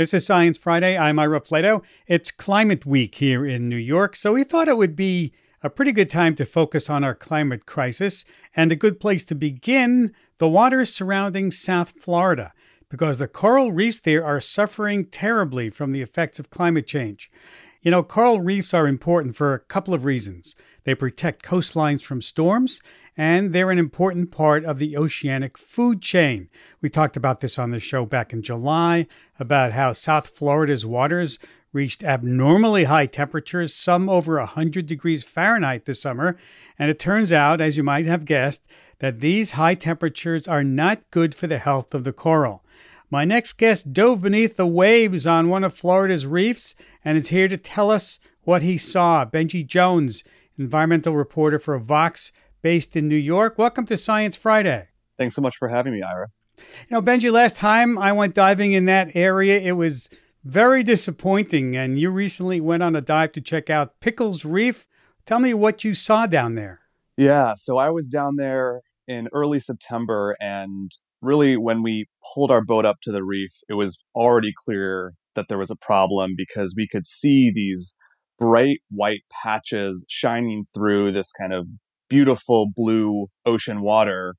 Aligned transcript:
This 0.00 0.14
is 0.14 0.24
Science 0.24 0.56
Friday. 0.56 0.96
I'm 0.96 1.18
Ira 1.18 1.42
Flatow. 1.42 1.82
It's 2.06 2.30
Climate 2.30 2.86
Week 2.86 3.16
here 3.16 3.44
in 3.44 3.68
New 3.68 3.76
York, 3.76 4.16
so 4.16 4.32
we 4.32 4.44
thought 4.44 4.66
it 4.66 4.78
would 4.78 4.96
be 4.96 5.34
a 5.62 5.68
pretty 5.68 5.92
good 5.92 6.08
time 6.08 6.34
to 6.36 6.46
focus 6.46 6.88
on 6.88 7.04
our 7.04 7.14
climate 7.14 7.66
crisis 7.66 8.24
and 8.56 8.72
a 8.72 8.76
good 8.76 8.98
place 8.98 9.26
to 9.26 9.34
begin 9.34 10.14
the 10.38 10.48
waters 10.48 10.90
surrounding 10.90 11.50
South 11.50 11.92
Florida 12.00 12.54
because 12.88 13.18
the 13.18 13.28
coral 13.28 13.72
reefs 13.72 14.00
there 14.00 14.24
are 14.24 14.40
suffering 14.40 15.04
terribly 15.04 15.68
from 15.68 15.92
the 15.92 16.00
effects 16.00 16.38
of 16.38 16.48
climate 16.48 16.86
change. 16.86 17.30
You 17.82 17.90
know, 17.90 18.02
coral 18.02 18.40
reefs 18.40 18.72
are 18.72 18.88
important 18.88 19.36
for 19.36 19.52
a 19.52 19.58
couple 19.60 19.92
of 19.92 20.06
reasons. 20.06 20.56
They 20.84 20.94
protect 20.94 21.44
coastlines 21.44 22.02
from 22.02 22.22
storms, 22.22 22.80
and 23.16 23.52
they're 23.52 23.70
an 23.70 23.78
important 23.78 24.30
part 24.30 24.64
of 24.64 24.78
the 24.78 24.96
oceanic 24.96 25.58
food 25.58 26.00
chain. 26.00 26.48
We 26.80 26.88
talked 26.88 27.16
about 27.16 27.40
this 27.40 27.58
on 27.58 27.70
the 27.70 27.78
show 27.78 28.06
back 28.06 28.32
in 28.32 28.42
July 28.42 29.06
about 29.38 29.72
how 29.72 29.92
South 29.92 30.28
Florida's 30.28 30.86
waters 30.86 31.38
reached 31.72 32.02
abnormally 32.02 32.84
high 32.84 33.06
temperatures, 33.06 33.74
some 33.74 34.08
over 34.08 34.38
100 34.38 34.86
degrees 34.86 35.22
Fahrenheit 35.22 35.84
this 35.84 36.02
summer. 36.02 36.36
And 36.78 36.90
it 36.90 36.98
turns 36.98 37.30
out, 37.30 37.60
as 37.60 37.76
you 37.76 37.82
might 37.82 38.06
have 38.06 38.24
guessed, 38.24 38.62
that 38.98 39.20
these 39.20 39.52
high 39.52 39.74
temperatures 39.74 40.48
are 40.48 40.64
not 40.64 41.10
good 41.10 41.34
for 41.34 41.46
the 41.46 41.58
health 41.58 41.94
of 41.94 42.04
the 42.04 42.12
coral. 42.12 42.64
My 43.10 43.24
next 43.24 43.54
guest 43.54 43.92
dove 43.92 44.22
beneath 44.22 44.56
the 44.56 44.66
waves 44.66 45.26
on 45.26 45.48
one 45.48 45.64
of 45.64 45.74
Florida's 45.74 46.26
reefs 46.26 46.74
and 47.04 47.18
is 47.18 47.28
here 47.28 47.48
to 47.48 47.56
tell 47.56 47.90
us 47.90 48.20
what 48.42 48.62
he 48.62 48.78
saw. 48.78 49.24
Benji 49.24 49.66
Jones, 49.66 50.22
environmental 50.60 51.16
reporter 51.16 51.58
for 51.58 51.78
Vox, 51.78 52.32
based 52.62 52.94
in 52.94 53.08
New 53.08 53.16
York. 53.16 53.58
Welcome 53.58 53.86
to 53.86 53.96
Science 53.96 54.36
Friday. 54.36 54.88
Thanks 55.18 55.34
so 55.34 55.42
much 55.42 55.56
for 55.56 55.68
having 55.68 55.94
me, 55.94 56.02
Ira. 56.02 56.28
You 56.58 56.64
know, 56.90 57.02
Benji, 57.02 57.32
last 57.32 57.56
time 57.56 57.98
I 57.98 58.12
went 58.12 58.34
diving 58.34 58.72
in 58.72 58.84
that 58.84 59.16
area, 59.16 59.58
it 59.58 59.72
was 59.72 60.10
very 60.44 60.82
disappointing. 60.82 61.76
And 61.76 61.98
you 61.98 62.10
recently 62.10 62.60
went 62.60 62.82
on 62.82 62.94
a 62.94 63.00
dive 63.00 63.32
to 63.32 63.40
check 63.40 63.70
out 63.70 64.00
Pickles 64.00 64.44
Reef. 64.44 64.86
Tell 65.24 65.38
me 65.38 65.54
what 65.54 65.82
you 65.82 65.94
saw 65.94 66.26
down 66.26 66.54
there. 66.54 66.80
Yeah, 67.16 67.54
so 67.56 67.78
I 67.78 67.88
was 67.90 68.08
down 68.08 68.36
there 68.36 68.82
in 69.08 69.28
early 69.32 69.58
September, 69.58 70.36
and 70.40 70.90
really, 71.20 71.56
when 71.56 71.82
we 71.82 72.06
pulled 72.34 72.50
our 72.50 72.62
boat 72.62 72.86
up 72.86 72.98
to 73.02 73.12
the 73.12 73.24
reef, 73.24 73.50
it 73.68 73.74
was 73.74 74.02
already 74.14 74.52
clear 74.64 75.14
that 75.34 75.48
there 75.48 75.58
was 75.58 75.70
a 75.70 75.76
problem 75.76 76.34
because 76.36 76.74
we 76.76 76.86
could 76.86 77.06
see 77.06 77.50
these 77.52 77.94
bright 78.40 78.80
white 78.90 79.22
patches 79.30 80.04
shining 80.08 80.64
through 80.74 81.12
this 81.12 81.30
kind 81.30 81.52
of 81.52 81.68
beautiful 82.08 82.72
blue 82.74 83.28
ocean 83.44 83.82
water. 83.82 84.34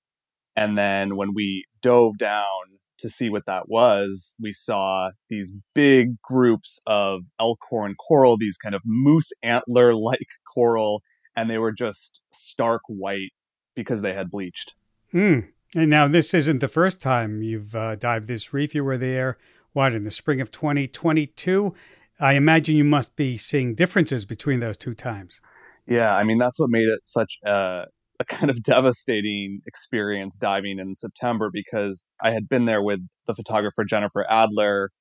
And 0.55 0.77
then 0.77 1.15
when 1.15 1.33
we 1.33 1.65
dove 1.81 2.17
down 2.17 2.79
to 2.99 3.09
see 3.09 3.29
what 3.29 3.45
that 3.45 3.69
was, 3.69 4.35
we 4.41 4.51
saw 4.51 5.11
these 5.29 5.53
big 5.73 6.21
groups 6.21 6.81
of 6.85 7.21
elkhorn 7.39 7.95
coral, 7.95 8.37
these 8.37 8.57
kind 8.57 8.75
of 8.75 8.81
moose 8.85 9.31
antler 9.41 9.95
like 9.95 10.27
coral, 10.53 11.01
and 11.35 11.49
they 11.49 11.57
were 11.57 11.71
just 11.71 12.23
stark 12.33 12.81
white 12.87 13.31
because 13.75 14.01
they 14.01 14.13
had 14.13 14.29
bleached. 14.29 14.75
Mm. 15.13 15.47
And 15.73 15.89
now, 15.89 16.09
this 16.09 16.33
isn't 16.33 16.59
the 16.59 16.67
first 16.67 16.99
time 16.99 17.41
you've 17.41 17.75
uh, 17.75 17.95
dived 17.95 18.27
this 18.27 18.53
reef. 18.53 18.75
You 18.75 18.83
were 18.83 18.97
there, 18.97 19.37
what, 19.71 19.93
in 19.93 20.03
the 20.03 20.11
spring 20.11 20.41
of 20.41 20.51
2022? 20.51 21.73
I 22.21 22.33
imagine 22.33 22.75
you 22.75 22.83
must 22.83 23.15
be 23.15 23.37
seeing 23.37 23.73
differences 23.73 24.25
between 24.25 24.59
those 24.59 24.77
two 24.77 24.93
times. 24.93 25.41
Yeah, 25.87 26.15
I 26.15 26.23
mean 26.23 26.37
that's 26.37 26.59
what 26.59 26.69
made 26.69 26.87
it 26.87 27.01
such 27.03 27.39
a, 27.43 27.85
a 28.19 28.25
kind 28.25 28.51
of 28.51 28.61
devastating 28.63 29.61
experience 29.65 30.37
diving 30.37 30.77
in 30.77 30.95
September 30.95 31.49
because 31.51 32.03
I 32.21 32.31
had 32.31 32.47
been 32.47 32.65
there 32.65 32.83
with 32.83 33.01
the 33.25 33.33
photographer 33.33 33.83
Jennifer 33.83 34.25
Adler 34.29 34.91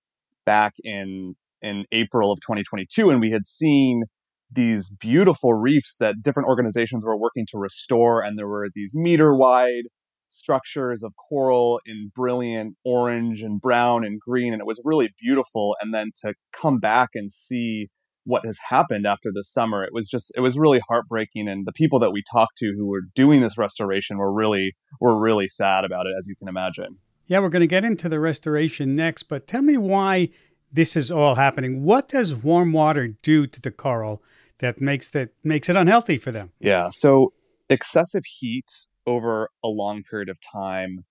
back 0.46 0.72
in 0.82 1.34
in 1.60 1.84
April 1.92 2.32
of 2.32 2.40
2022 2.40 3.10
and 3.10 3.20
we 3.20 3.30
had 3.30 3.44
seen 3.44 4.05
these 4.50 4.96
beautiful 4.96 5.52
reefs 5.52 5.96
that 6.00 6.22
different 6.22 6.48
organizations 6.48 7.05
were 7.05 7.16
working 7.16 7.44
to 7.50 7.58
restore 7.58 8.22
and 8.22 8.38
there 8.38 8.48
were 8.48 8.68
these 8.74 8.92
meter 8.95 9.36
wide 9.36 9.84
structures 10.30 11.02
of 11.02 11.13
coral 11.29 11.80
in 11.86 12.11
brilliant 12.14 12.77
orange 12.85 13.42
and 13.42 13.61
brown 13.61 14.05
and 14.05 14.20
green 14.20 14.52
and 14.52 14.61
it 14.61 14.67
was 14.67 14.80
really 14.85 15.11
beautiful 15.20 15.77
and 15.80 15.92
then 15.92 16.11
to 16.23 16.35
come 16.52 16.79
back 16.79 17.11
and 17.14 17.30
see 17.30 17.89
what 18.24 18.45
has 18.45 18.58
happened 18.69 19.07
after 19.07 19.30
the 19.33 19.42
summer. 19.42 19.83
It 19.83 19.92
was 19.92 20.08
just 20.08 20.33
it 20.36 20.40
was 20.40 20.58
really 20.58 20.80
heartbreaking 20.89 21.48
and 21.48 21.67
the 21.67 21.73
people 21.73 21.98
that 22.01 22.13
we 22.13 22.23
talked 22.30 22.57
to 22.58 22.74
who 22.77 22.86
were 22.86 23.02
doing 23.14 23.40
this 23.40 23.58
restoration 23.58 24.19
were 24.19 24.33
really 24.33 24.77
were 25.01 25.19
really 25.19 25.48
sad 25.48 25.85
about 25.85 26.07
it 26.07 26.13
as 26.19 26.27
you 26.29 26.36
can 26.36 26.48
imagine. 26.48 26.98
Yeah, 27.27 27.40
we're 27.40 27.48
going 27.48 27.61
to 27.61 27.67
get 27.69 27.85
into 27.85 28.08
the 28.08 28.19
restoration 28.19 28.96
next, 28.96 29.24
but 29.24 29.46
tell 29.46 29.63
me 29.63 29.77
why 29.77 30.30
this 30.73 30.96
is 30.96 31.11
all 31.11 31.36
happening. 31.36 31.85
What 31.85 32.08
does 32.08 32.35
warm 32.35 32.73
water 32.73 33.08
do 33.08 33.46
to 33.46 33.61
the 33.61 33.70
coral 33.70 34.23
that 34.58 34.80
makes 34.80 35.08
that 35.08 35.30
makes 35.42 35.69
it 35.69 35.77
unhealthy 35.77 36.17
for 36.17 36.33
them? 36.33 36.51
Yeah, 36.61 36.89
so 36.90 37.33
excessive 37.69 38.24
heat 38.27 38.86
over 39.10 39.50
a 39.64 39.68
long 39.68 40.02
period 40.02 40.28
of 40.28 40.38
time 40.40 41.04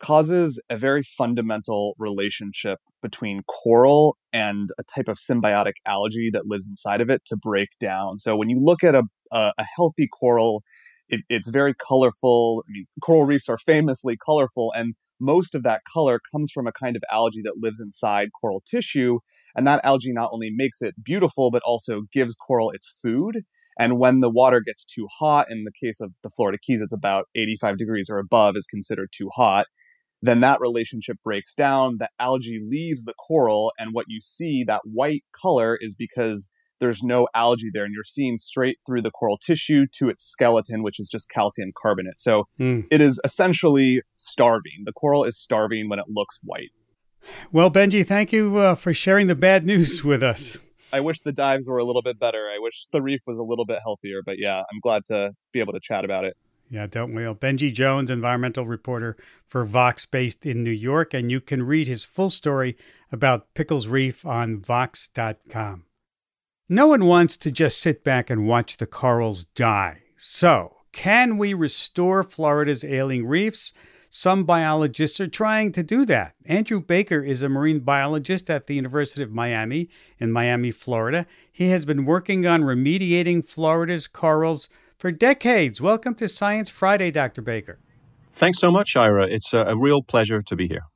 causes 0.00 0.62
a 0.70 0.76
very 0.76 1.02
fundamental 1.02 1.94
relationship 1.98 2.78
between 3.02 3.42
coral 3.42 4.16
and 4.32 4.70
a 4.78 4.82
type 4.82 5.08
of 5.08 5.16
symbiotic 5.16 5.74
algae 5.86 6.30
that 6.32 6.46
lives 6.46 6.68
inside 6.68 7.00
of 7.00 7.10
it 7.10 7.22
to 7.26 7.36
break 7.36 7.68
down. 7.80 8.18
So 8.18 8.36
when 8.36 8.48
you 8.48 8.60
look 8.62 8.84
at 8.84 8.94
a, 8.94 9.02
a, 9.32 9.52
a 9.58 9.64
healthy 9.76 10.08
coral, 10.20 10.62
it, 11.08 11.22
it's 11.28 11.48
very 11.48 11.74
colorful. 11.74 12.64
I 12.68 12.72
mean, 12.72 12.86
coral 13.02 13.24
reefs 13.24 13.48
are 13.48 13.58
famously 13.58 14.16
colorful, 14.16 14.72
and 14.76 14.94
most 15.20 15.54
of 15.54 15.62
that 15.64 15.82
color 15.92 16.20
comes 16.30 16.50
from 16.52 16.66
a 16.66 16.72
kind 16.72 16.94
of 16.96 17.02
algae 17.10 17.42
that 17.42 17.56
lives 17.58 17.80
inside 17.80 18.28
coral 18.40 18.62
tissue. 18.64 19.18
And 19.56 19.66
that 19.66 19.84
algae 19.84 20.12
not 20.12 20.30
only 20.32 20.50
makes 20.54 20.80
it 20.80 21.02
beautiful, 21.02 21.50
but 21.50 21.62
also 21.64 22.02
gives 22.12 22.36
coral 22.36 22.70
its 22.70 22.94
food. 23.02 23.42
And 23.78 23.98
when 23.98 24.20
the 24.20 24.30
water 24.30 24.60
gets 24.60 24.84
too 24.84 25.06
hot, 25.18 25.46
in 25.50 25.64
the 25.64 25.72
case 25.72 26.00
of 26.00 26.12
the 26.22 26.30
Florida 26.30 26.58
Keys, 26.60 26.82
it's 26.82 26.92
about 26.92 27.26
85 27.34 27.76
degrees 27.76 28.10
or 28.10 28.18
above 28.18 28.56
is 28.56 28.66
considered 28.66 29.10
too 29.12 29.30
hot 29.34 29.66
then 30.22 30.40
that 30.40 30.60
relationship 30.60 31.18
breaks 31.22 31.54
down. 31.54 31.96
The 31.98 32.08
algae 32.18 32.60
leaves 32.64 33.04
the 33.04 33.14
coral, 33.14 33.72
and 33.78 33.90
what 33.92 34.06
you 34.08 34.20
see, 34.20 34.64
that 34.64 34.82
white 34.84 35.24
color, 35.32 35.78
is 35.80 35.94
because 35.94 36.50
there's 36.80 37.02
no 37.02 37.28
algae 37.34 37.70
there, 37.72 37.84
and 37.84 37.92
you're 37.94 38.04
seeing 38.04 38.36
straight 38.36 38.78
through 38.86 39.02
the 39.02 39.10
coral 39.10 39.38
tissue 39.38 39.86
to 39.98 40.08
its 40.08 40.24
skeleton, 40.24 40.82
which 40.82 41.00
is 41.00 41.08
just 41.08 41.30
calcium 41.30 41.70
carbonate. 41.80 42.20
So 42.20 42.44
mm. 42.58 42.84
it 42.90 43.00
is 43.00 43.20
essentially 43.24 44.02
starving. 44.16 44.84
The 44.84 44.92
coral 44.92 45.24
is 45.24 45.38
starving 45.38 45.88
when 45.88 45.98
it 45.98 46.06
looks 46.08 46.40
white. 46.42 46.70
Well, 47.52 47.70
Benji, 47.70 48.06
thank 48.06 48.32
you 48.32 48.58
uh, 48.58 48.74
for 48.74 48.94
sharing 48.94 49.26
the 49.26 49.34
bad 49.34 49.66
news 49.66 50.04
with 50.04 50.22
us. 50.22 50.58
I 50.92 51.00
wish 51.00 51.20
the 51.20 51.32
dives 51.32 51.68
were 51.68 51.78
a 51.78 51.84
little 51.84 52.02
bit 52.02 52.18
better. 52.18 52.48
I 52.48 52.58
wish 52.58 52.86
the 52.92 53.02
reef 53.02 53.20
was 53.26 53.38
a 53.38 53.42
little 53.42 53.64
bit 53.64 53.78
healthier, 53.82 54.22
but 54.22 54.38
yeah, 54.38 54.62
I'm 54.72 54.80
glad 54.80 55.04
to 55.06 55.32
be 55.52 55.60
able 55.60 55.72
to 55.74 55.80
chat 55.80 56.04
about 56.04 56.24
it. 56.24 56.36
Yeah, 56.70 56.86
don't 56.86 57.14
we? 57.14 57.22
Benji 57.22 57.72
Jones, 57.72 58.10
environmental 58.10 58.66
reporter 58.66 59.16
for 59.46 59.64
Vox 59.64 60.04
based 60.04 60.44
in 60.44 60.62
New 60.62 60.70
York, 60.70 61.14
and 61.14 61.30
you 61.30 61.40
can 61.40 61.62
read 61.62 61.88
his 61.88 62.04
full 62.04 62.28
story 62.28 62.76
about 63.10 63.54
Pickles 63.54 63.88
Reef 63.88 64.26
on 64.26 64.60
Vox.com. 64.60 65.84
No 66.68 66.88
one 66.88 67.06
wants 67.06 67.38
to 67.38 67.50
just 67.50 67.80
sit 67.80 68.04
back 68.04 68.28
and 68.28 68.46
watch 68.46 68.76
the 68.76 68.86
corals 68.86 69.46
die. 69.46 70.02
So, 70.16 70.76
can 70.92 71.38
we 71.38 71.54
restore 71.54 72.22
Florida's 72.22 72.84
ailing 72.84 73.26
reefs? 73.26 73.72
Some 74.10 74.44
biologists 74.44 75.20
are 75.20 75.28
trying 75.28 75.70
to 75.72 75.82
do 75.82 76.06
that. 76.06 76.32
Andrew 76.46 76.80
Baker 76.80 77.20
is 77.20 77.42
a 77.42 77.48
marine 77.48 77.80
biologist 77.80 78.48
at 78.48 78.66
the 78.66 78.74
University 78.74 79.22
of 79.22 79.32
Miami 79.32 79.90
in 80.18 80.32
Miami, 80.32 80.70
Florida. 80.70 81.26
He 81.52 81.68
has 81.68 81.84
been 81.84 82.06
working 82.06 82.46
on 82.46 82.62
remediating 82.62 83.46
Florida's 83.46 84.06
corals 84.06 84.70
for 84.96 85.12
decades. 85.12 85.82
Welcome 85.82 86.14
to 86.14 86.28
Science 86.28 86.70
Friday, 86.70 87.10
Dr. 87.10 87.42
Baker. 87.42 87.80
Thanks 88.32 88.58
so 88.58 88.70
much, 88.70 88.96
Ira. 88.96 89.26
It's 89.28 89.52
a, 89.52 89.76
real 89.76 90.02
pleasure 90.02 90.40
to 90.40 90.56
be 90.56 90.68
here. 90.68 90.86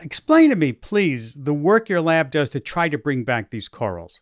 Explain 0.00 0.50
to 0.50 0.56
me, 0.56 0.72
please, 0.72 1.34
the 1.34 1.52
work 1.52 1.88
your 1.88 2.00
lab 2.00 2.30
does 2.30 2.50
to 2.50 2.60
try 2.60 2.88
to 2.88 2.96
bring 2.96 3.24
back 3.24 3.50
these 3.50 3.66
corals. 3.66 4.20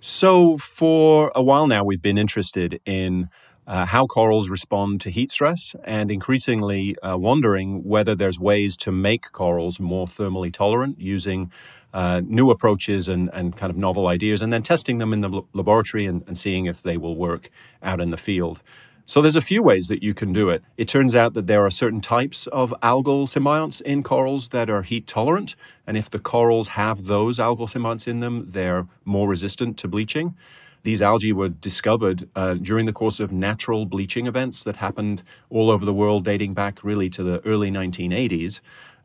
So, 0.00 0.58
for 0.58 1.32
a 1.34 1.42
while 1.42 1.66
now, 1.66 1.82
we've 1.82 2.02
been 2.02 2.18
interested 2.18 2.78
in 2.84 3.30
uh, 3.68 3.84
how 3.84 4.06
corals 4.06 4.48
respond 4.48 5.00
to 5.02 5.10
heat 5.10 5.30
stress 5.30 5.76
and 5.84 6.10
increasingly 6.10 6.96
uh, 7.00 7.16
wondering 7.16 7.84
whether 7.84 8.14
there's 8.14 8.40
ways 8.40 8.76
to 8.78 8.90
make 8.90 9.30
corals 9.32 9.78
more 9.78 10.06
thermally 10.06 10.52
tolerant 10.52 10.98
using 10.98 11.52
uh, 11.92 12.22
new 12.24 12.50
approaches 12.50 13.08
and, 13.08 13.30
and 13.32 13.56
kind 13.56 13.70
of 13.70 13.76
novel 13.76 14.06
ideas, 14.06 14.42
and 14.42 14.52
then 14.52 14.62
testing 14.62 14.98
them 14.98 15.12
in 15.12 15.20
the 15.20 15.42
laboratory 15.52 16.06
and, 16.06 16.24
and 16.26 16.36
seeing 16.36 16.66
if 16.66 16.82
they 16.82 16.96
will 16.96 17.14
work 17.14 17.50
out 17.82 18.00
in 18.00 18.10
the 18.10 18.16
field. 18.16 18.60
So 19.04 19.22
there's 19.22 19.36
a 19.36 19.40
few 19.40 19.62
ways 19.62 19.88
that 19.88 20.02
you 20.02 20.12
can 20.12 20.34
do 20.34 20.50
it. 20.50 20.62
It 20.76 20.86
turns 20.86 21.16
out 21.16 21.32
that 21.34 21.46
there 21.46 21.64
are 21.64 21.70
certain 21.70 22.00
types 22.00 22.46
of 22.48 22.74
algal 22.82 23.26
symbionts 23.26 23.80
in 23.82 24.02
corals 24.02 24.50
that 24.50 24.68
are 24.68 24.82
heat 24.82 25.06
tolerant, 25.06 25.56
and 25.86 25.96
if 25.96 26.10
the 26.10 26.18
corals 26.18 26.68
have 26.68 27.04
those 27.04 27.38
algal 27.38 27.68
symbionts 27.68 28.06
in 28.06 28.20
them, 28.20 28.44
they're 28.48 28.86
more 29.04 29.28
resistant 29.28 29.78
to 29.78 29.88
bleaching. 29.88 30.34
These 30.82 31.02
algae 31.02 31.32
were 31.32 31.48
discovered 31.48 32.28
uh, 32.34 32.54
during 32.54 32.86
the 32.86 32.92
course 32.92 33.20
of 33.20 33.32
natural 33.32 33.86
bleaching 33.86 34.26
events 34.26 34.64
that 34.64 34.76
happened 34.76 35.22
all 35.50 35.70
over 35.70 35.84
the 35.84 35.94
world, 35.94 36.24
dating 36.24 36.54
back 36.54 36.84
really 36.84 37.10
to 37.10 37.22
the 37.22 37.44
early 37.44 37.70
1980s. 37.70 38.60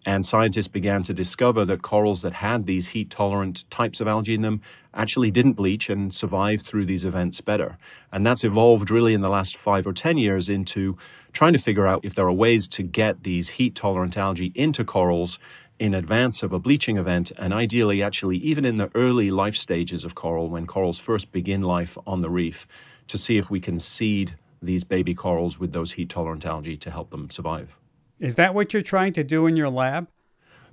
And 0.06 0.26
scientists 0.26 0.68
began 0.68 1.04
to 1.04 1.14
discover 1.14 1.64
that 1.66 1.82
corals 1.82 2.24
that 2.24 2.34
had 2.34 2.66
these 2.66 2.90
heat 2.90 3.10
tolerant 3.10 3.70
types 3.70 4.02
of 4.02 4.08
algae 4.08 4.34
in 4.34 4.42
them 4.42 4.62
actually 4.94 5.32
didn't 5.32 5.54
bleach 5.54 5.90
and 5.90 6.14
survived 6.14 6.66
through 6.66 6.86
these 6.86 7.06
events 7.06 7.40
better. 7.40 7.78
And 8.12 8.28
that's 8.28 8.44
evolved 8.44 8.92
really 8.92 9.14
in 9.14 9.22
the 9.22 9.30
last 9.30 9.56
five 9.56 9.88
or 9.88 9.94
10 9.94 10.18
years 10.18 10.50
into 10.50 10.98
trying 11.32 11.54
to 11.54 11.60
figure 11.60 11.88
out 11.88 12.04
if 12.04 12.16
there 12.16 12.28
are 12.28 12.34
ways 12.34 12.68
to 12.68 12.84
get 12.84 13.24
these 13.24 13.50
heat 13.50 13.76
tolerant 13.76 14.18
algae 14.18 14.52
into 14.56 14.84
corals 14.84 15.40
in 15.80 15.94
advance 15.94 16.44
of 16.44 16.54
a 16.54 16.60
bleaching 16.60 16.98
event, 16.98 17.32
and 17.38 17.54
ideally, 17.54 18.02
actually, 18.02 18.38
even 18.38 18.66
in 18.66 18.78
the 18.78 18.92
early 18.96 19.32
life 19.32 19.56
stages 19.56 20.06
of 20.06 20.16
coral, 20.16 20.50
when 20.50 20.66
corals 20.66 21.00
first 21.00 21.32
begin 21.32 21.62
life 21.62 21.98
on 22.06 22.22
the 22.22 22.30
reef, 22.30 22.68
to 23.08 23.18
see 23.18 23.38
if 23.38 23.50
we 23.50 23.60
can 23.60 23.80
seed 23.80 24.36
these 24.62 24.84
baby 24.84 25.14
corals 25.14 25.60
with 25.60 25.74
those 25.74 25.92
heat 25.92 26.10
tolerant 26.10 26.46
algae 26.46 26.78
to 26.78 26.92
help 26.92 27.10
them 27.10 27.30
survive. 27.30 27.78
Is 28.20 28.36
that 28.36 28.54
what 28.54 28.74
you're 28.74 28.82
trying 28.82 29.14
to 29.14 29.24
do 29.24 29.48
in 29.48 29.58
your 29.58 29.70
lab? 29.70 30.08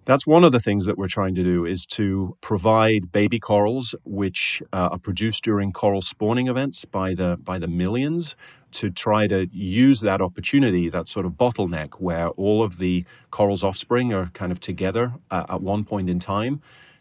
That's 0.05 0.27
one 0.27 0.45
of 0.45 0.53
the 0.53 0.61
things 0.61 0.87
that 0.87 0.97
we're 0.97 1.09
trying 1.09 1.35
to 1.35 1.45
do 1.45 1.67
is 1.67 1.85
to 1.87 2.37
provide 2.41 3.13
baby 3.13 3.39
corals, 3.39 3.95
which 4.05 4.63
uh, 4.73 4.89
are 4.93 4.99
produced 4.99 5.45
during 5.45 5.73
coral 5.73 6.01
spawning 6.01 6.47
events 6.47 6.85
by 6.85 7.15
the 7.15 7.39
by 7.43 7.59
the 7.59 7.69
millions, 7.69 8.35
to 8.73 8.91
try 8.91 9.27
to 9.27 9.49
use 9.53 10.01
that 10.01 10.21
opportunity, 10.21 10.89
that 10.89 11.09
sort 11.09 11.27
of 11.27 11.33
bottleneck 11.33 11.95
where 11.95 12.29
all 12.31 12.63
of 12.63 12.79
the 12.79 13.05
coral's 13.31 13.65
offspring 13.65 14.13
are 14.13 14.27
kind 14.27 14.53
of 14.53 14.61
together 14.61 15.13
uh, 15.31 15.45
at 15.49 15.61
one 15.61 15.85
point 15.85 16.09
in 16.09 16.19
time 16.19 16.61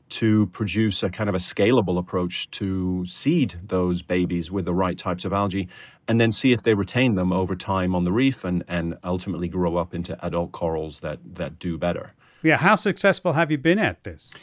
to 0.09 0.47
produce 0.47 1.03
a 1.03 1.09
kind 1.09 1.29
of 1.29 1.35
a 1.35 1.39
scalable 1.39 1.99
approach 1.99 2.49
to 2.51 3.05
seed 3.05 3.55
those 3.67 4.01
babies 4.01 4.51
with 4.51 4.65
the 4.65 4.73
right 4.73 4.97
types 4.97 5.23
of 5.23 5.31
algae 5.31 5.67
and 6.07 6.19
then 6.19 6.31
see 6.31 6.51
if 6.51 6.63
they 6.63 6.73
retain 6.73 7.13
them 7.13 7.31
over 7.31 7.55
time 7.55 7.93
on 7.93 8.03
the 8.03 8.11
reef 8.11 8.43
and, 8.43 8.63
and 8.67 8.97
ultimately 9.03 9.47
grow 9.47 9.77
up 9.77 9.93
into 9.93 10.17
adult 10.25 10.51
corals 10.51 11.01
that, 11.01 11.19
that 11.35 11.59
do 11.59 11.77
better. 11.77 12.13
Yeah, 12.41 12.57
how 12.57 12.75
successful 12.75 13.33
have 13.33 13.51
you 13.51 13.57
been 13.57 13.79
at 13.79 14.03
this? 14.03 14.33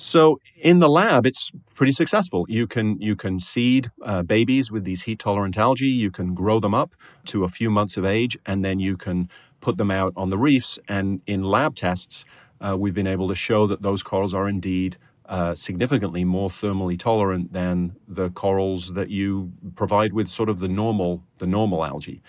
So 0.00 0.40
in 0.56 0.78
the 0.78 0.88
lab, 0.88 1.26
it's 1.26 1.50
pretty 1.74 1.92
successful. 1.92 2.46
You 2.48 2.66
can 2.66 2.98
you 3.02 3.14
can 3.14 3.38
seed 3.38 3.88
uh, 4.02 4.22
babies 4.22 4.72
with 4.72 4.84
these 4.84 5.02
heat 5.02 5.18
tolerant 5.18 5.58
algae. 5.58 5.88
You 5.88 6.10
can 6.10 6.34
grow 6.34 6.58
them 6.58 6.72
up 6.72 6.94
to 7.26 7.44
a 7.44 7.48
few 7.48 7.70
months 7.70 7.98
of 7.98 8.06
age, 8.06 8.38
and 8.46 8.64
then 8.64 8.80
you 8.80 8.96
can 8.96 9.28
put 9.60 9.76
them 9.76 9.90
out 9.90 10.14
on 10.16 10.30
the 10.30 10.38
reefs. 10.38 10.78
And 10.88 11.20
in 11.26 11.42
lab 11.42 11.74
tests, 11.74 12.24
uh, 12.62 12.76
we've 12.78 12.94
been 12.94 13.06
able 13.06 13.28
to 13.28 13.34
show 13.34 13.66
that 13.66 13.82
those 13.82 14.02
corals 14.02 14.32
are 14.32 14.48
indeed 14.48 14.96
uh, 15.26 15.54
significantly 15.54 16.24
more 16.24 16.48
thermally 16.48 16.98
tolerant 16.98 17.52
than 17.52 17.94
the 18.08 18.30
corals 18.30 18.94
that 18.94 19.10
you 19.10 19.52
provide 19.76 20.14
with 20.14 20.28
sort 20.28 20.48
of 20.48 20.60
the 20.60 20.68
normal 20.68 21.22
the 21.38 21.46
normal 21.46 21.84
algae 21.84 22.22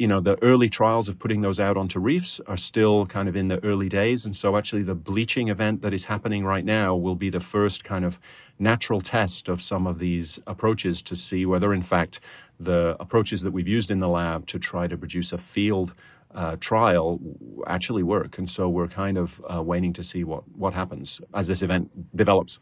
you 0.00 0.06
know, 0.06 0.18
the 0.18 0.42
early 0.42 0.70
trials 0.70 1.10
of 1.10 1.18
putting 1.18 1.42
those 1.42 1.60
out 1.60 1.76
onto 1.76 2.00
reefs 2.00 2.40
are 2.46 2.56
still 2.56 3.04
kind 3.04 3.28
of 3.28 3.36
in 3.36 3.48
the 3.48 3.62
early 3.62 3.86
days. 3.86 4.24
And 4.24 4.34
so 4.34 4.56
actually 4.56 4.82
the 4.82 4.94
bleaching 4.94 5.48
event 5.48 5.82
that 5.82 5.92
is 5.92 6.06
happening 6.06 6.42
right 6.42 6.64
now 6.64 6.96
will 6.96 7.14
be 7.14 7.28
the 7.28 7.38
first 7.38 7.84
kind 7.84 8.06
of 8.06 8.18
natural 8.58 9.02
test 9.02 9.50
of 9.50 9.60
some 9.60 9.86
of 9.86 9.98
these 9.98 10.40
approaches 10.46 11.02
to 11.02 11.14
see 11.14 11.44
whether 11.44 11.74
in 11.74 11.82
fact 11.82 12.20
the 12.58 12.96
approaches 12.98 13.42
that 13.42 13.50
we've 13.50 13.68
used 13.68 13.90
in 13.90 14.00
the 14.00 14.08
lab 14.08 14.46
to 14.46 14.58
try 14.58 14.86
to 14.86 14.96
produce 14.96 15.34
a 15.34 15.38
field 15.38 15.92
uh, 16.34 16.56
trial 16.60 17.20
actually 17.66 18.02
work. 18.02 18.38
And 18.38 18.48
so 18.48 18.70
we're 18.70 18.88
kind 18.88 19.18
of 19.18 19.38
uh, 19.54 19.62
waiting 19.62 19.92
to 19.92 20.02
see 20.02 20.24
what, 20.24 20.44
what 20.56 20.72
happens 20.72 21.20
as 21.34 21.46
this 21.46 21.60
event 21.60 22.16
develops. 22.16 22.58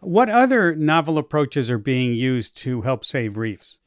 What 0.00 0.28
other 0.28 0.76
novel 0.76 1.16
approaches 1.16 1.70
are 1.70 1.78
being 1.78 2.12
used 2.12 2.54
to 2.58 2.82
help 2.82 3.02
save 3.02 3.38
reefs? 3.38 3.78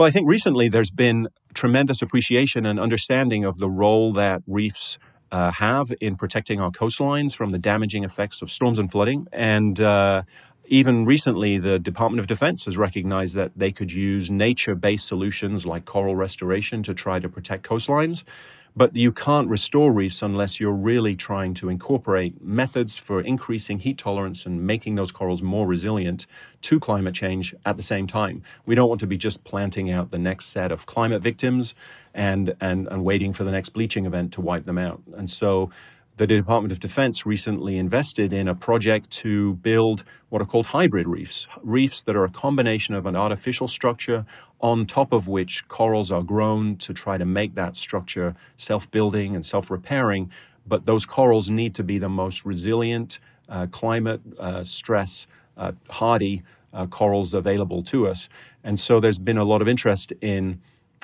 Well, 0.00 0.06
I 0.06 0.10
think 0.10 0.26
recently 0.26 0.70
there's 0.70 0.90
been 0.90 1.28
tremendous 1.52 2.00
appreciation 2.00 2.64
and 2.64 2.80
understanding 2.80 3.44
of 3.44 3.58
the 3.58 3.68
role 3.68 4.14
that 4.14 4.40
reefs 4.46 4.96
uh, 5.30 5.50
have 5.50 5.92
in 6.00 6.16
protecting 6.16 6.58
our 6.58 6.70
coastlines 6.70 7.36
from 7.36 7.52
the 7.52 7.58
damaging 7.58 8.02
effects 8.02 8.40
of 8.40 8.50
storms 8.50 8.78
and 8.78 8.90
flooding. 8.90 9.26
And 9.30 9.78
uh, 9.78 10.22
even 10.70 11.04
recently, 11.04 11.58
the 11.58 11.80
Department 11.80 12.20
of 12.20 12.28
Defense 12.28 12.64
has 12.64 12.76
recognized 12.78 13.34
that 13.34 13.50
they 13.56 13.72
could 13.72 13.90
use 13.90 14.30
nature 14.30 14.76
based 14.76 15.08
solutions 15.08 15.66
like 15.66 15.84
coral 15.84 16.14
restoration 16.14 16.84
to 16.84 16.94
try 16.94 17.18
to 17.18 17.28
protect 17.28 17.68
coastlines. 17.68 18.22
But 18.76 18.94
you 18.94 19.10
can't 19.10 19.48
restore 19.48 19.92
reefs 19.92 20.22
unless 20.22 20.60
you're 20.60 20.70
really 20.70 21.16
trying 21.16 21.54
to 21.54 21.68
incorporate 21.68 22.40
methods 22.40 22.98
for 22.98 23.20
increasing 23.20 23.80
heat 23.80 23.98
tolerance 23.98 24.46
and 24.46 24.64
making 24.64 24.94
those 24.94 25.10
corals 25.10 25.42
more 25.42 25.66
resilient 25.66 26.28
to 26.62 26.78
climate 26.78 27.16
change 27.16 27.52
at 27.66 27.76
the 27.76 27.82
same 27.82 28.06
time. 28.06 28.44
We 28.66 28.76
don't 28.76 28.88
want 28.88 29.00
to 29.00 29.08
be 29.08 29.16
just 29.16 29.42
planting 29.42 29.90
out 29.90 30.12
the 30.12 30.20
next 30.20 30.46
set 30.46 30.70
of 30.70 30.86
climate 30.86 31.20
victims 31.20 31.74
and, 32.14 32.54
and, 32.60 32.86
and 32.86 33.04
waiting 33.04 33.32
for 33.32 33.42
the 33.42 33.50
next 33.50 33.70
bleaching 33.70 34.06
event 34.06 34.34
to 34.34 34.40
wipe 34.40 34.66
them 34.66 34.78
out. 34.78 35.02
And 35.16 35.28
so 35.28 35.70
the 36.20 36.26
Department 36.26 36.70
of 36.70 36.80
Defense 36.80 37.24
recently 37.24 37.78
invested 37.78 38.34
in 38.34 38.46
a 38.46 38.54
project 38.54 39.08
to 39.10 39.54
build 39.54 40.04
what 40.28 40.42
are 40.42 40.44
called 40.44 40.66
hybrid 40.66 41.08
reefs, 41.08 41.46
reefs 41.62 42.02
that 42.02 42.14
are 42.14 42.24
a 42.24 42.28
combination 42.28 42.94
of 42.94 43.06
an 43.06 43.16
artificial 43.16 43.66
structure 43.66 44.26
on 44.60 44.84
top 44.84 45.14
of 45.14 45.28
which 45.28 45.66
corals 45.68 46.12
are 46.12 46.22
grown 46.22 46.76
to 46.76 46.92
try 46.92 47.16
to 47.16 47.24
make 47.24 47.54
that 47.54 47.74
structure 47.74 48.34
self 48.58 48.90
building 48.90 49.34
and 49.34 49.46
self 49.46 49.70
repairing. 49.70 50.30
But 50.66 50.84
those 50.84 51.06
corals 51.06 51.48
need 51.48 51.74
to 51.76 51.82
be 51.82 51.96
the 51.96 52.10
most 52.10 52.44
resilient, 52.44 53.18
uh, 53.48 53.68
climate 53.70 54.20
uh, 54.38 54.62
stress 54.62 55.26
uh, 55.56 55.72
hardy 55.88 56.42
uh, 56.74 56.86
corals 56.86 57.32
available 57.32 57.82
to 57.84 58.06
us. 58.06 58.28
And 58.62 58.78
so 58.78 59.00
there's 59.00 59.18
been 59.18 59.38
a 59.38 59.44
lot 59.44 59.62
of 59.62 59.68
interest 59.68 60.12
in. 60.20 60.60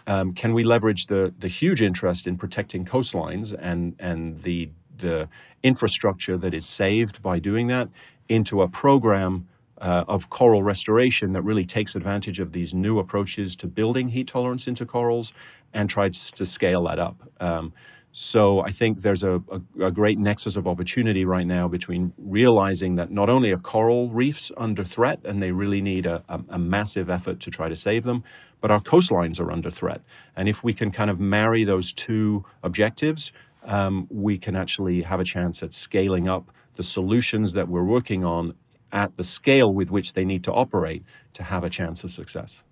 Um, 0.06 0.34
can 0.34 0.52
we 0.52 0.62
leverage 0.62 1.06
the 1.06 1.32
the 1.38 1.48
huge 1.48 1.80
interest 1.80 2.26
in 2.26 2.36
protecting 2.36 2.84
coastlines 2.84 3.54
and 3.58 3.96
and 3.98 4.42
the 4.42 4.68
the 4.98 5.28
infrastructure 5.62 6.36
that 6.36 6.54
is 6.54 6.66
saved 6.66 7.22
by 7.22 7.38
doing 7.38 7.68
that 7.68 7.88
into 8.28 8.62
a 8.62 8.68
program 8.68 9.46
uh, 9.80 10.04
of 10.08 10.30
coral 10.30 10.62
restoration 10.62 11.32
that 11.32 11.42
really 11.42 11.64
takes 11.64 11.96
advantage 11.96 12.40
of 12.40 12.52
these 12.52 12.72
new 12.74 12.98
approaches 12.98 13.56
to 13.56 13.66
building 13.66 14.08
heat 14.08 14.28
tolerance 14.28 14.66
into 14.66 14.86
corals 14.86 15.34
and 15.74 15.90
tries 15.90 16.32
to 16.32 16.46
scale 16.46 16.84
that 16.84 16.98
up. 16.98 17.16
Um, 17.40 17.72
so 18.18 18.60
I 18.60 18.70
think 18.70 19.02
there's 19.02 19.24
a, 19.24 19.42
a, 19.50 19.60
a, 19.84 19.90
great 19.90 20.18
nexus 20.18 20.56
of 20.56 20.66
opportunity 20.66 21.26
right 21.26 21.46
now 21.46 21.68
between 21.68 22.14
realizing 22.16 22.94
that 22.94 23.10
not 23.10 23.28
only 23.28 23.52
are 23.52 23.58
coral 23.58 24.08
reefs 24.08 24.50
under 24.56 24.84
threat 24.84 25.20
and 25.24 25.42
they 25.42 25.52
really 25.52 25.82
need 25.82 26.06
a, 26.06 26.24
a, 26.30 26.40
a 26.48 26.58
massive 26.58 27.10
effort 27.10 27.40
to 27.40 27.50
try 27.50 27.68
to 27.68 27.76
save 27.76 28.04
them, 28.04 28.24
but 28.62 28.70
our 28.70 28.80
coastlines 28.80 29.38
are 29.38 29.52
under 29.52 29.70
threat. 29.70 30.00
And 30.34 30.48
if 30.48 30.64
we 30.64 30.72
can 30.72 30.90
kind 30.90 31.10
of 31.10 31.20
marry 31.20 31.64
those 31.64 31.92
two 31.92 32.42
objectives, 32.62 33.32
um, 33.66 34.06
we 34.10 34.38
can 34.38 34.56
actually 34.56 35.02
have 35.02 35.20
a 35.20 35.24
chance 35.24 35.62
at 35.62 35.72
scaling 35.72 36.28
up 36.28 36.50
the 36.74 36.82
solutions 36.82 37.52
that 37.54 37.68
we're 37.68 37.84
working 37.84 38.24
on 38.24 38.54
at 38.92 39.16
the 39.16 39.24
scale 39.24 39.72
with 39.72 39.90
which 39.90 40.14
they 40.14 40.24
need 40.24 40.44
to 40.44 40.52
operate 40.52 41.02
to 41.34 41.42
have 41.42 41.64
a 41.64 41.70
chance 41.70 42.04
of 42.04 42.12
success. 42.12 42.62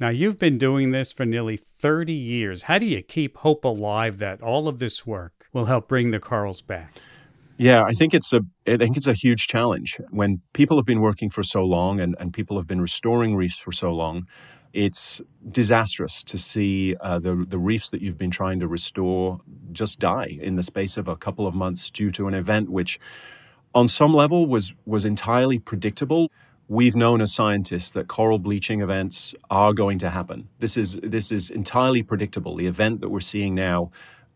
Now, 0.00 0.08
you've 0.08 0.38
been 0.38 0.58
doing 0.58 0.90
this 0.90 1.12
for 1.12 1.24
nearly 1.24 1.56
30 1.56 2.12
years. 2.12 2.62
How 2.62 2.78
do 2.78 2.86
you 2.86 3.02
keep 3.02 3.36
hope 3.38 3.64
alive 3.64 4.18
that 4.18 4.42
all 4.42 4.66
of 4.66 4.78
this 4.78 5.06
work 5.06 5.46
will 5.52 5.66
help 5.66 5.88
bring 5.88 6.10
the 6.10 6.18
corals 6.18 6.62
back? 6.62 6.98
Yeah, 7.56 7.82
I 7.84 7.92
think 7.92 8.14
it's 8.14 8.32
a 8.32 8.40
I 8.66 8.76
think 8.76 8.96
it's 8.96 9.06
a 9.06 9.14
huge 9.14 9.46
challenge. 9.46 10.00
When 10.10 10.40
people 10.52 10.76
have 10.76 10.86
been 10.86 11.00
working 11.00 11.30
for 11.30 11.44
so 11.44 11.60
long 11.60 12.00
and, 12.00 12.16
and 12.18 12.32
people 12.32 12.56
have 12.56 12.66
been 12.66 12.80
restoring 12.80 13.36
reefs 13.36 13.60
for 13.60 13.70
so 13.70 13.90
long, 13.90 14.26
it's 14.72 15.20
disastrous 15.48 16.24
to 16.24 16.36
see 16.36 16.96
uh, 17.00 17.20
the 17.20 17.46
the 17.48 17.58
reefs 17.58 17.90
that 17.90 18.02
you've 18.02 18.18
been 18.18 18.32
trying 18.32 18.58
to 18.58 18.66
restore 18.66 19.40
just 19.74 20.00
die 20.00 20.38
in 20.40 20.56
the 20.56 20.62
space 20.62 20.96
of 20.96 21.08
a 21.08 21.16
couple 21.16 21.46
of 21.46 21.54
months 21.54 21.90
due 21.90 22.10
to 22.12 22.28
an 22.28 22.34
event 22.34 22.70
which, 22.70 22.98
on 23.74 23.88
some 23.88 24.14
level, 24.14 24.46
was 24.46 24.74
was 24.86 25.04
entirely 25.04 25.58
predictable. 25.58 26.30
We've 26.68 26.96
known 26.96 27.20
as 27.20 27.34
scientists 27.34 27.92
that 27.92 28.08
coral 28.08 28.38
bleaching 28.38 28.80
events 28.80 29.34
are 29.50 29.74
going 29.74 29.98
to 29.98 30.10
happen. 30.10 30.48
This 30.60 30.76
is 30.76 30.98
this 31.02 31.32
is 31.32 31.50
entirely 31.50 32.02
predictable. 32.02 32.56
The 32.56 32.66
event 32.66 33.00
that 33.02 33.10
we're 33.10 33.20
seeing 33.20 33.54
now 33.54 33.90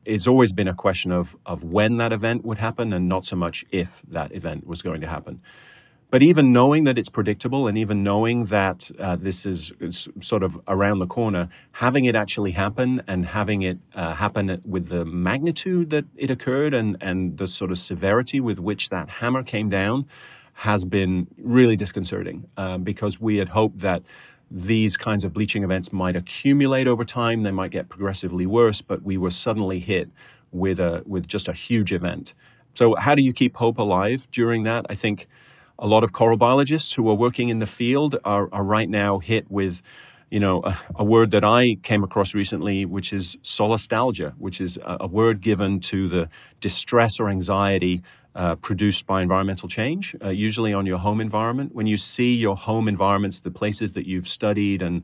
it's 0.04 0.26
always 0.26 0.52
been 0.52 0.68
a 0.68 0.74
question 0.74 1.12
of 1.12 1.36
of 1.46 1.64
when 1.64 1.98
that 1.98 2.12
event 2.12 2.44
would 2.44 2.58
happen 2.58 2.92
and 2.92 3.08
not 3.08 3.26
so 3.26 3.36
much 3.36 3.64
if 3.70 4.02
that 4.08 4.34
event 4.34 4.66
was 4.66 4.82
going 4.82 5.00
to 5.02 5.06
happen. 5.06 5.40
But 6.10 6.22
even 6.22 6.54
knowing 6.54 6.84
that 6.84 6.98
it's 6.98 7.10
predictable 7.10 7.66
and 7.66 7.76
even 7.76 8.02
knowing 8.02 8.46
that 8.46 8.90
uh, 8.98 9.16
this 9.16 9.44
is, 9.44 9.72
is, 9.78 10.08
sort 10.20 10.42
of 10.42 10.58
around 10.66 11.00
the 11.00 11.06
corner, 11.06 11.50
having 11.72 12.06
it 12.06 12.16
actually 12.16 12.52
happen 12.52 13.02
and 13.06 13.26
having 13.26 13.60
it 13.60 13.78
uh, 13.94 14.14
happen 14.14 14.62
with 14.64 14.88
the 14.88 15.04
magnitude 15.04 15.90
that 15.90 16.06
it 16.16 16.30
occurred 16.30 16.72
and, 16.72 16.96
and 17.02 17.36
the 17.36 17.46
sort 17.46 17.70
of 17.70 17.78
severity 17.78 18.40
with 18.40 18.58
which 18.58 18.88
that 18.88 19.10
hammer 19.10 19.42
came 19.42 19.68
down 19.68 20.06
has 20.54 20.86
been 20.86 21.26
really 21.36 21.76
disconcerting 21.76 22.48
uh, 22.56 22.78
because 22.78 23.20
we 23.20 23.36
had 23.36 23.50
hoped 23.50 23.78
that 23.78 24.02
these 24.50 24.96
kinds 24.96 25.24
of 25.24 25.34
bleaching 25.34 25.62
events 25.62 25.92
might 25.92 26.16
accumulate 26.16 26.88
over 26.88 27.04
time. 27.04 27.42
They 27.42 27.50
might 27.50 27.70
get 27.70 27.90
progressively 27.90 28.46
worse, 28.46 28.80
but 28.80 29.02
we 29.02 29.18
were 29.18 29.30
suddenly 29.30 29.78
hit 29.78 30.08
with 30.52 30.80
a 30.80 31.02
with 31.04 31.26
just 31.26 31.48
a 31.48 31.52
huge 31.52 31.92
event. 31.92 32.32
So 32.72 32.94
how 32.94 33.14
do 33.14 33.22
you 33.22 33.34
keep 33.34 33.56
hope 33.56 33.78
alive 33.78 34.26
during 34.32 34.62
that? 34.62 34.86
I 34.88 34.94
think 34.94 35.28
a 35.78 35.86
lot 35.86 36.04
of 36.04 36.12
coral 36.12 36.36
biologists 36.36 36.94
who 36.94 37.08
are 37.08 37.14
working 37.14 37.48
in 37.48 37.58
the 37.58 37.66
field 37.66 38.16
are, 38.24 38.48
are 38.52 38.64
right 38.64 38.88
now 38.88 39.18
hit 39.18 39.50
with 39.50 39.82
you 40.30 40.40
know, 40.40 40.60
a, 40.62 40.76
a, 40.96 41.04
word 41.04 41.30
that 41.30 41.44
I 41.44 41.76
came 41.82 42.04
across 42.04 42.34
recently, 42.34 42.84
which 42.84 43.14
is 43.14 43.36
solastalgia, 43.42 44.34
which 44.36 44.60
is 44.60 44.76
a, 44.76 44.98
a 45.00 45.06
word 45.06 45.40
given 45.40 45.80
to 45.80 46.08
the 46.08 46.28
distress 46.60 47.18
or 47.18 47.30
anxiety 47.30 48.02
uh, 48.34 48.54
produced 48.56 49.06
by 49.06 49.22
environmental 49.22 49.68
change, 49.68 50.14
uh, 50.22 50.28
usually 50.28 50.74
on 50.74 50.86
your 50.86 50.98
home 50.98 51.20
environment. 51.20 51.74
When 51.74 51.86
you 51.86 51.96
see 51.96 52.34
your 52.34 52.56
home 52.56 52.88
environments, 52.88 53.40
the 53.40 53.50
places 53.50 53.94
that 53.94 54.06
you've 54.06 54.28
studied 54.28 54.82
and 54.82 55.02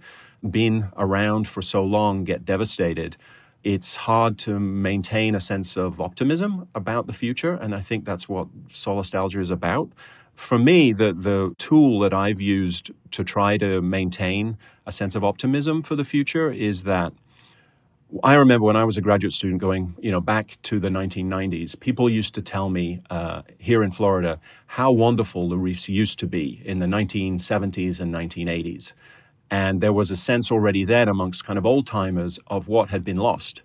been 0.48 0.90
around 0.96 1.48
for 1.48 1.62
so 1.62 1.82
long 1.82 2.24
get 2.24 2.44
devastated, 2.44 3.16
it's 3.64 3.96
hard 3.96 4.38
to 4.40 4.60
maintain 4.60 5.34
a 5.34 5.40
sense 5.40 5.76
of 5.76 6.00
optimism 6.00 6.68
about 6.74 7.06
the 7.06 7.14
future. 7.14 7.54
And 7.54 7.74
I 7.74 7.80
think 7.80 8.04
that's 8.04 8.28
what 8.28 8.46
Solastalgia 8.68 9.40
is 9.40 9.50
about. 9.50 9.90
For 10.34 10.58
me, 10.58 10.92
the, 10.92 11.12
the 11.12 11.54
tool 11.58 12.00
that 12.00 12.12
I've 12.12 12.40
used 12.40 12.90
to 13.12 13.24
try 13.24 13.56
to 13.58 13.80
maintain 13.80 14.58
a 14.86 14.92
sense 14.92 15.14
of 15.14 15.24
optimism 15.24 15.82
for 15.82 15.96
the 15.96 16.04
future 16.04 16.50
is 16.50 16.84
that 16.84 17.12
I 18.22 18.34
remember 18.34 18.66
when 18.66 18.76
I 18.76 18.84
was 18.84 18.96
a 18.96 19.00
graduate 19.00 19.32
student 19.32 19.60
going, 19.60 19.96
you 20.00 20.10
know, 20.10 20.20
back 20.20 20.58
to 20.62 20.78
the 20.78 20.88
1990s, 20.88 21.78
people 21.78 22.08
used 22.08 22.34
to 22.36 22.42
tell 22.42 22.68
me 22.68 23.00
uh, 23.10 23.42
here 23.58 23.82
in 23.82 23.90
Florida 23.90 24.38
how 24.66 24.92
wonderful 24.92 25.48
the 25.48 25.56
reefs 25.56 25.88
used 25.88 26.18
to 26.20 26.26
be 26.26 26.62
in 26.64 26.78
the 26.78 26.86
1970s 26.86 28.00
and 28.00 28.14
1980s. 28.14 28.92
And 29.50 29.80
there 29.80 29.92
was 29.92 30.10
a 30.10 30.16
sense 30.16 30.52
already 30.52 30.84
then 30.84 31.08
amongst 31.08 31.44
kind 31.44 31.58
of 31.58 31.66
old 31.66 31.86
timers 31.86 32.38
of 32.46 32.68
what 32.68 32.90
had 32.90 33.02
been 33.02 33.16
lost. 33.16 33.62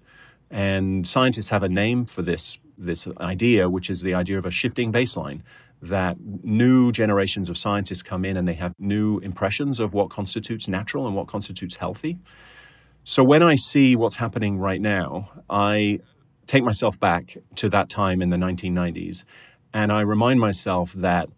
And 0.49 1.07
scientists 1.07 1.49
have 1.49 1.61
a 1.61 1.69
name 1.69 2.05
for 2.05 2.21
this, 2.21 2.57
this 2.77 3.07
idea, 3.19 3.69
which 3.69 3.89
is 3.89 4.01
the 4.01 4.15
idea 4.15 4.37
of 4.37 4.45
a 4.45 4.51
shifting 4.51 4.91
baseline 4.91 5.41
that 5.81 6.17
new 6.43 6.91
generations 6.91 7.49
of 7.49 7.57
scientists 7.57 8.03
come 8.03 8.25
in 8.25 8.37
and 8.37 8.47
they 8.47 8.53
have 8.53 8.73
new 8.79 9.19
impressions 9.19 9.79
of 9.79 9.93
what 9.93 10.09
constitutes 10.09 10.67
natural 10.67 11.07
and 11.07 11.15
what 11.15 11.27
constitutes 11.27 11.77
healthy. 11.77 12.17
So 13.03 13.23
when 13.23 13.41
I 13.41 13.55
see 13.55 13.95
what's 13.95 14.17
happening 14.17 14.59
right 14.59 14.81
now, 14.81 15.29
I 15.49 15.99
take 16.47 16.63
myself 16.63 16.99
back 16.99 17.37
to 17.55 17.69
that 17.69 17.89
time 17.89 18.21
in 18.21 18.29
the 18.29 18.37
1990s 18.37 19.23
and 19.73 19.91
I 19.91 20.01
remind 20.01 20.39
myself 20.39 20.93
that 20.93 21.29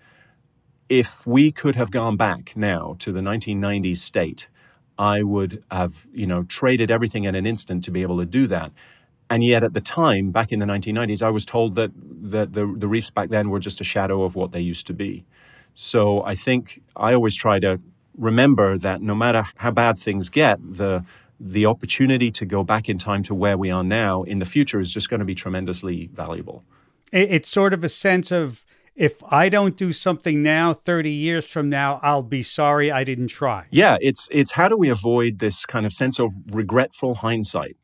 if 0.90 1.26
we 1.26 1.52
could 1.52 1.76
have 1.76 1.92
gone 1.92 2.18
back 2.18 2.56
now 2.58 2.96
to 3.00 3.12
the 3.12 3.22
1990s 3.22 3.98
state, 3.98 4.50
I 4.98 5.24
would 5.24 5.64
have, 5.72 6.08
you 6.14 6.28
know, 6.28 6.44
traded 6.44 6.92
everything 6.92 7.24
in 7.24 7.36
an 7.36 7.46
instant 7.46 7.84
to 7.86 7.92
be 7.92 8.02
able 8.02 8.20
to 8.20 8.26
do 8.26 8.48
that. 8.48 8.72
And 9.32 9.46
yet 9.46 9.64
at 9.64 9.74
the 9.74 9.80
time, 9.80 10.32
back 10.32 10.52
in 10.52 10.60
the 10.60 10.66
1990s, 10.66 11.24
I 11.24 11.30
was 11.30 11.46
told 11.46 11.76
that, 11.76 11.92
that 11.96 12.52
the, 12.52 12.66
the 12.78 12.88
reefs 12.90 13.10
back 13.10 13.30
then 13.30 13.50
were 13.50 13.62
just 13.62 13.80
a 13.80 13.86
shadow 13.86 14.24
of 14.24 14.36
what 14.36 14.52
they 14.52 14.60
used 14.60 14.88
to 14.88 14.94
be. 14.94 15.24
So 15.74 16.22
I 16.24 16.36
think 16.36 16.82
I 16.98 17.14
always 17.14 17.38
try 17.38 17.58
to 17.60 17.80
remember 18.18 18.78
that 18.80 19.02
no 19.02 19.16
matter 19.16 19.46
how 19.56 19.72
bad 19.72 19.98
things 19.98 20.28
get, 20.28 20.60
the 20.62 21.06
the 21.44 21.66
opportunity 21.66 22.30
to 22.30 22.46
go 22.46 22.64
back 22.64 22.88
in 22.88 23.00
time 23.00 23.24
to 23.24 23.34
where 23.34 23.58
we 23.58 23.72
are 23.72 23.84
now 23.84 24.22
in 24.24 24.38
the 24.38 24.46
future 24.46 24.80
is 24.80 24.94
just 24.94 25.10
going 25.10 25.22
to 25.22 25.26
be 25.26 25.34
tremendously 25.34 26.08
valuable. 26.14 26.64
It's 27.12 27.50
sort 27.50 27.74
of 27.74 27.84
a 27.84 27.90
sense 27.90 28.32
of 28.32 28.64
if 28.96 29.24
I 29.24 29.50
don't 29.50 29.76
do 29.76 29.92
something 29.92 30.44
now, 30.44 30.74
30 30.74 31.10
years 31.10 31.48
from 31.48 31.68
now, 31.68 32.00
I'll 32.04 32.22
be 32.22 32.44
sorry 32.44 32.92
I 32.92 33.04
didn't 33.04 33.30
try. 33.30 33.66
Yeah, 33.72 33.98
it's 34.02 34.28
it's 34.32 34.52
how 34.52 34.68
do 34.68 34.78
we 34.78 34.90
avoid 34.90 35.40
this 35.40 35.66
kind 35.66 35.86
of 35.86 35.94
sense 35.94 36.20
of 36.20 36.32
regretful 36.52 37.16
hindsight? 37.16 37.78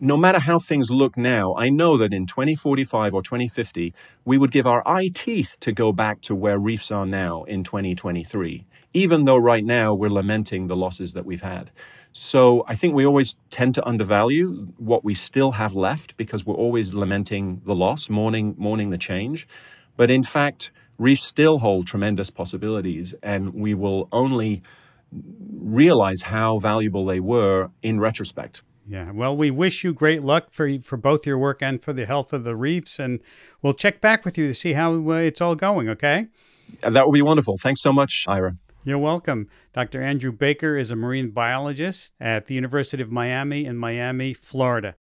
No 0.00 0.16
matter 0.16 0.38
how 0.38 0.60
things 0.60 0.92
look 0.92 1.16
now, 1.16 1.56
I 1.56 1.70
know 1.70 1.96
that 1.96 2.14
in 2.14 2.24
2045 2.24 3.14
or 3.14 3.20
2050, 3.20 3.92
we 4.24 4.38
would 4.38 4.52
give 4.52 4.64
our 4.64 4.86
eye 4.86 5.10
teeth 5.12 5.56
to 5.58 5.72
go 5.72 5.92
back 5.92 6.20
to 6.22 6.36
where 6.36 6.56
reefs 6.56 6.92
are 6.92 7.04
now 7.04 7.42
in 7.44 7.64
2023, 7.64 8.64
even 8.94 9.24
though 9.24 9.36
right 9.36 9.64
now 9.64 9.92
we're 9.94 10.08
lamenting 10.08 10.68
the 10.68 10.76
losses 10.76 11.14
that 11.14 11.26
we've 11.26 11.42
had. 11.42 11.72
So 12.12 12.64
I 12.68 12.76
think 12.76 12.94
we 12.94 13.04
always 13.04 13.40
tend 13.50 13.74
to 13.74 13.84
undervalue 13.84 14.68
what 14.76 15.04
we 15.04 15.14
still 15.14 15.50
have 15.52 15.74
left 15.74 16.16
because 16.16 16.46
we're 16.46 16.54
always 16.54 16.94
lamenting 16.94 17.60
the 17.64 17.74
loss, 17.74 18.08
mourning, 18.08 18.54
mourning 18.56 18.90
the 18.90 18.98
change. 18.98 19.48
But 19.96 20.10
in 20.10 20.22
fact, 20.22 20.70
reefs 20.96 21.24
still 21.24 21.58
hold 21.58 21.88
tremendous 21.88 22.30
possibilities, 22.30 23.16
and 23.20 23.52
we 23.52 23.74
will 23.74 24.08
only 24.12 24.62
realize 25.10 26.22
how 26.22 26.58
valuable 26.58 27.04
they 27.04 27.18
were 27.18 27.70
in 27.82 27.98
retrospect. 27.98 28.62
Yeah, 28.88 29.10
well, 29.12 29.36
we 29.36 29.50
wish 29.50 29.84
you 29.84 29.92
great 29.92 30.22
luck 30.22 30.50
for 30.50 30.78
for 30.80 30.96
both 30.96 31.26
your 31.26 31.36
work 31.36 31.62
and 31.62 31.82
for 31.82 31.92
the 31.92 32.06
health 32.06 32.32
of 32.32 32.44
the 32.44 32.56
reefs, 32.56 32.98
and 32.98 33.20
we'll 33.60 33.74
check 33.74 34.00
back 34.00 34.24
with 34.24 34.38
you 34.38 34.46
to 34.46 34.54
see 34.54 34.72
how 34.72 34.94
uh, 34.94 35.16
it's 35.16 35.42
all 35.42 35.54
going. 35.54 35.90
Okay, 35.90 36.28
that 36.80 37.06
would 37.06 37.12
be 37.12 37.20
wonderful. 37.20 37.58
Thanks 37.58 37.82
so 37.82 37.92
much, 37.92 38.24
Ira. 38.26 38.56
You're 38.84 38.96
welcome. 38.96 39.48
Dr. 39.74 40.00
Andrew 40.00 40.32
Baker 40.32 40.78
is 40.78 40.90
a 40.90 40.96
marine 40.96 41.30
biologist 41.30 42.14
at 42.18 42.46
the 42.46 42.54
University 42.54 43.02
of 43.02 43.10
Miami 43.10 43.66
in 43.66 43.76
Miami, 43.76 44.32
Florida. 44.32 44.94